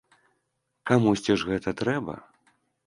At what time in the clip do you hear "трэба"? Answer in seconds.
1.85-2.13